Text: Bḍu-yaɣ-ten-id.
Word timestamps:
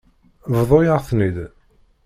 Bḍu-yaɣ-ten-id. 0.57 1.37